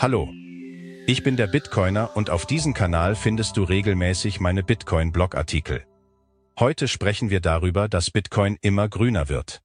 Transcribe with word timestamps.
Hallo, 0.00 0.32
ich 1.08 1.24
bin 1.24 1.36
der 1.36 1.48
Bitcoiner 1.48 2.16
und 2.16 2.30
auf 2.30 2.46
diesem 2.46 2.72
Kanal 2.72 3.16
findest 3.16 3.56
du 3.56 3.64
regelmäßig 3.64 4.38
meine 4.38 4.62
Bitcoin-Blogartikel. 4.62 5.84
Heute 6.56 6.86
sprechen 6.86 7.30
wir 7.30 7.40
darüber, 7.40 7.88
dass 7.88 8.12
Bitcoin 8.12 8.58
immer 8.60 8.88
grüner 8.88 9.28
wird. 9.28 9.60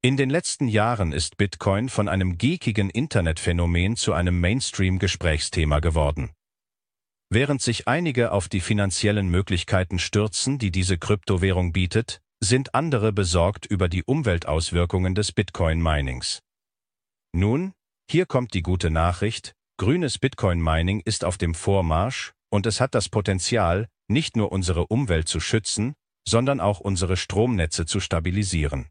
In 0.00 0.16
den 0.16 0.30
letzten 0.30 0.66
Jahren 0.66 1.12
ist 1.12 1.36
Bitcoin 1.36 1.90
von 1.90 2.08
einem 2.08 2.38
geekigen 2.38 2.88
Internetphänomen 2.88 3.96
zu 3.96 4.14
einem 4.14 4.40
Mainstream-Gesprächsthema 4.40 5.80
geworden. 5.80 6.30
Während 7.28 7.60
sich 7.60 7.86
einige 7.86 8.32
auf 8.32 8.48
die 8.48 8.60
finanziellen 8.60 9.28
Möglichkeiten 9.28 9.98
stürzen, 9.98 10.58
die 10.58 10.70
diese 10.70 10.96
Kryptowährung 10.96 11.74
bietet, 11.74 12.22
sind 12.40 12.74
andere 12.74 13.12
besorgt 13.12 13.66
über 13.66 13.90
die 13.90 14.04
Umweltauswirkungen 14.04 15.14
des 15.14 15.32
Bitcoin-Minings. 15.32 16.40
Nun, 17.32 17.74
hier 18.12 18.26
kommt 18.26 18.52
die 18.52 18.60
gute 18.60 18.90
Nachricht, 18.90 19.54
grünes 19.78 20.18
Bitcoin-Mining 20.18 21.00
ist 21.02 21.24
auf 21.24 21.38
dem 21.38 21.54
Vormarsch 21.54 22.34
und 22.50 22.66
es 22.66 22.78
hat 22.78 22.94
das 22.94 23.08
Potenzial, 23.08 23.88
nicht 24.06 24.36
nur 24.36 24.52
unsere 24.52 24.86
Umwelt 24.88 25.28
zu 25.28 25.40
schützen, 25.40 25.94
sondern 26.28 26.60
auch 26.60 26.78
unsere 26.78 27.16
Stromnetze 27.16 27.86
zu 27.86 28.00
stabilisieren. 28.00 28.90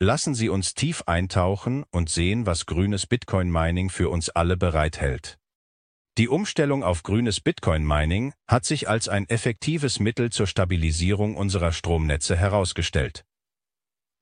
Lassen 0.00 0.34
Sie 0.34 0.48
uns 0.48 0.72
tief 0.72 1.02
eintauchen 1.04 1.84
und 1.90 2.08
sehen, 2.08 2.46
was 2.46 2.64
grünes 2.64 3.06
Bitcoin-Mining 3.06 3.90
für 3.90 4.08
uns 4.08 4.30
alle 4.30 4.56
bereithält. 4.56 5.36
Die 6.16 6.28
Umstellung 6.28 6.82
auf 6.84 7.02
grünes 7.02 7.42
Bitcoin-Mining 7.42 8.32
hat 8.48 8.64
sich 8.64 8.88
als 8.88 9.10
ein 9.10 9.28
effektives 9.28 10.00
Mittel 10.00 10.32
zur 10.32 10.46
Stabilisierung 10.46 11.36
unserer 11.36 11.70
Stromnetze 11.70 12.34
herausgestellt. 12.34 13.26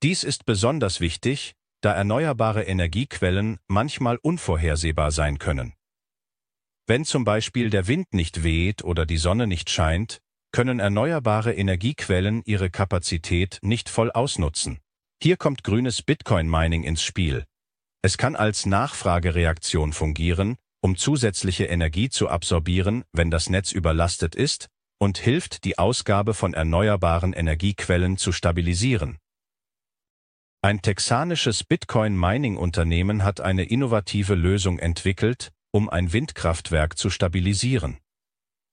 Dies 0.03 0.25
ist 0.25 0.47
besonders 0.47 0.99
wichtig, 0.99 1.55
da 1.85 1.93
erneuerbare 1.93 2.63
Energiequellen 2.63 3.59
manchmal 3.67 4.17
unvorhersehbar 4.17 5.11
sein 5.11 5.39
können. 5.39 5.75
Wenn 6.87 7.05
zum 7.05 7.25
Beispiel 7.25 7.71
der 7.71 7.87
Wind 7.87 8.13
nicht 8.13 8.43
weht 8.43 8.85
oder 8.85 9.07
die 9.07 9.17
Sonne 9.17 9.47
nicht 9.47 9.71
scheint, 9.71 10.21
können 10.53 10.81
erneuerbare 10.81 11.53
Energiequellen 11.53 12.43
ihre 12.45 12.71
Kapazität 12.71 13.59
nicht 13.63 13.89
voll 13.89 14.11
ausnutzen. 14.11 14.79
Hier 15.23 15.37
kommt 15.37 15.65
grünes 15.65 16.03
Bitcoin-Mining 16.03 16.85
ins 16.85 17.03
Spiel. 17.03 17.45
Es 18.03 18.19
kann 18.19 18.37
als 18.37 18.67
Nachfragereaktion 18.67 19.93
fungieren, 19.93 20.57
um 20.81 20.97
zusätzliche 20.97 21.65
Energie 21.65 22.11
zu 22.11 22.29
absorbieren, 22.29 23.05
wenn 23.13 23.31
das 23.31 23.49
Netz 23.49 23.73
überlastet 23.73 24.35
ist, 24.35 24.69
und 24.99 25.19
hilft, 25.19 25.65
die 25.65 25.79
Ausgabe 25.79 26.35
von 26.35 26.55
erneuerbaren 26.55 27.33
Energiequellen 27.33 28.17
zu 28.17 28.33
stabilisieren. 28.33 29.19
Ein 30.65 30.81
texanisches 30.81 31.63
Bitcoin-Mining-Unternehmen 31.63 33.23
hat 33.23 33.43
eine 33.43 33.65
innovative 33.65 34.35
Lösung 34.35 34.79
entwickelt, 34.79 35.53
um 35.73 35.91
ein 35.91 36.15
Windkraftwerk 36.15 36.97
zu 36.97 37.11
stabilisieren. 37.11 37.99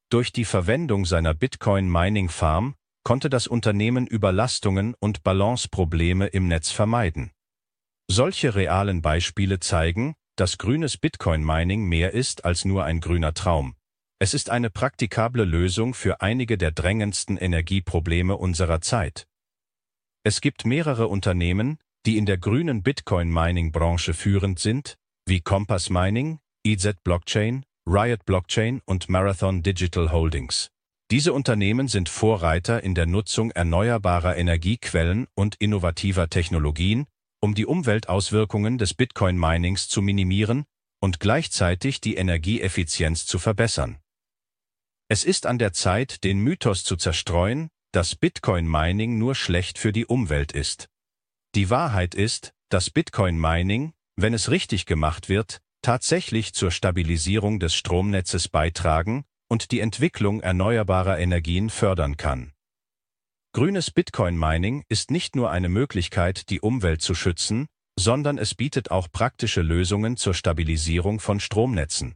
Durch 0.10 0.32
die 0.32 0.46
Verwendung 0.46 1.04
seiner 1.04 1.34
Bitcoin-Mining-Farm 1.34 2.76
konnte 3.04 3.30
das 3.30 3.46
Unternehmen 3.48 4.08
Überlastungen 4.08 4.96
und 5.02 5.24
Balanceprobleme 5.24 6.28
im 6.28 6.48
Netz 6.48 6.72
vermeiden. 6.72 7.32
Solche 8.10 8.56
realen 8.56 9.02
Beispiele 9.02 9.60
zeigen, 9.60 10.16
dass 10.38 10.58
grünes 10.58 10.96
Bitcoin-Mining 10.96 11.84
mehr 11.84 12.14
ist 12.14 12.46
als 12.46 12.64
nur 12.64 12.86
ein 12.86 13.02
grüner 13.02 13.34
Traum. 13.34 13.76
Es 14.18 14.34
ist 14.34 14.50
eine 14.50 14.70
praktikable 14.70 15.44
Lösung 15.44 15.94
für 15.94 16.22
einige 16.22 16.58
der 16.58 16.72
drängendsten 16.72 17.36
Energieprobleme 17.36 18.38
unserer 18.38 18.80
Zeit. 18.80 19.28
Es 20.24 20.40
gibt 20.40 20.66
mehrere 20.66 21.08
Unternehmen, 21.08 21.80
die 22.06 22.18
in 22.18 22.28
der 22.28 22.38
grünen 22.38 22.84
Bitcoin-Mining-Branche 22.84 24.14
führend 24.14 24.60
sind, 24.60 24.96
wie 25.26 25.42
Compass 25.42 25.90
Mining, 25.90 26.40
EZ 26.64 27.02
Blockchain, 27.04 27.66
Riot 27.88 28.24
Blockchain 28.26 28.82
und 28.86 29.10
Marathon 29.10 29.64
Digital 29.64 30.12
Holdings. 30.12 30.70
Diese 31.10 31.34
Unternehmen 31.34 31.88
sind 31.88 32.08
Vorreiter 32.08 32.84
in 32.84 32.94
der 32.94 33.08
Nutzung 33.08 33.50
erneuerbarer 33.50 34.38
Energiequellen 34.38 35.28
und 35.34 35.56
innovativer 35.56 36.30
Technologien, 36.30 37.08
um 37.42 37.56
die 37.56 37.66
Umweltauswirkungen 37.66 38.78
des 38.78 38.94
Bitcoin-Minings 38.94 39.90
zu 39.90 40.04
minimieren 40.04 40.66
und 41.02 41.20
gleichzeitig 41.20 42.00
die 42.00 42.16
Energieeffizienz 42.16 43.26
zu 43.26 43.40
verbessern. 43.40 43.98
Es 45.10 45.24
ist 45.24 45.48
an 45.48 45.58
der 45.58 45.74
Zeit, 45.74 46.24
den 46.24 46.40
Mythos 46.40 46.84
zu 46.84 46.96
zerstreuen, 46.96 47.70
dass 47.92 48.16
Bitcoin-Mining 48.16 49.18
nur 49.18 49.36
schlecht 49.36 49.78
für 49.78 49.92
die 49.92 50.06
Umwelt 50.06 50.52
ist. 50.52 50.90
Die 51.56 51.70
Wahrheit 51.70 52.16
ist, 52.16 52.54
dass 52.70 52.90
Bitcoin-Mining, 52.90 53.94
wenn 54.16 54.34
es 54.34 54.50
richtig 54.50 54.86
gemacht 54.86 55.28
wird, 55.28 55.62
tatsächlich 55.82 56.54
zur 56.54 56.72
Stabilisierung 56.72 57.60
des 57.60 57.76
Stromnetzes 57.76 58.48
beitragen 58.48 59.26
und 59.50 59.72
die 59.72 59.82
Entwicklung 59.82 60.40
erneuerbarer 60.40 61.20
Energien 61.20 61.70
fördern 61.70 62.16
kann. 62.16 62.54
Grünes 63.54 63.92
Bitcoin-Mining 63.92 64.86
ist 64.88 65.12
nicht 65.12 65.36
nur 65.36 65.52
eine 65.52 65.68
Möglichkeit, 65.68 66.50
die 66.50 66.62
Umwelt 66.62 67.02
zu 67.02 67.14
schützen, 67.14 67.68
sondern 68.00 68.38
es 68.38 68.56
bietet 68.56 68.92
auch 68.92 69.12
praktische 69.12 69.62
Lösungen 69.62 70.16
zur 70.16 70.34
Stabilisierung 70.34 71.20
von 71.20 71.42
Stromnetzen. 71.42 72.16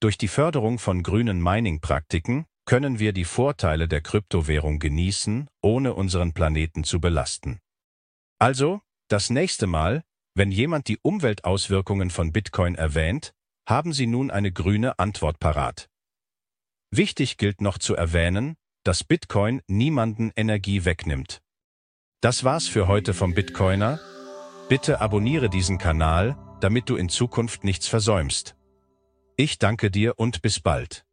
Durch 0.00 0.18
die 0.18 0.28
Förderung 0.28 0.78
von 0.78 1.02
grünen 1.02 1.42
Mining-Praktiken 1.42 2.44
können 2.66 2.98
wir 2.98 3.12
die 3.12 3.24
Vorteile 3.24 3.88
der 3.88 4.02
Kryptowährung 4.02 4.80
genießen, 4.80 5.48
ohne 5.62 5.94
unseren 5.94 6.34
Planeten 6.34 6.84
zu 6.84 7.00
belasten. 7.00 7.60
Also, 8.38 8.82
das 9.08 9.30
nächste 9.30 9.66
Mal, 9.66 10.02
wenn 10.34 10.50
jemand 10.50 10.88
die 10.88 10.98
Umweltauswirkungen 11.00 12.10
von 12.10 12.32
Bitcoin 12.32 12.74
erwähnt, 12.74 13.32
haben 13.66 13.92
Sie 13.92 14.06
nun 14.06 14.30
eine 14.30 14.52
grüne 14.52 14.98
Antwort 14.98 15.38
parat. 15.38 15.88
Wichtig 16.90 17.38
gilt 17.38 17.60
noch 17.60 17.78
zu 17.78 17.94
erwähnen, 17.94 18.56
dass 18.84 19.04
Bitcoin 19.04 19.62
niemanden 19.68 20.32
Energie 20.36 20.84
wegnimmt. 20.84 21.40
Das 22.20 22.44
war's 22.44 22.68
für 22.68 22.88
heute 22.88 23.14
vom 23.14 23.34
Bitcoiner. 23.34 24.00
Bitte 24.68 25.00
abonniere 25.00 25.48
diesen 25.48 25.78
Kanal, 25.78 26.36
damit 26.60 26.88
du 26.88 26.96
in 26.96 27.08
Zukunft 27.08 27.64
nichts 27.64 27.86
versäumst. 27.86 28.56
Ich 29.36 29.58
danke 29.58 29.90
dir 29.90 30.18
und 30.18 30.42
bis 30.42 30.60
bald. 30.60 31.05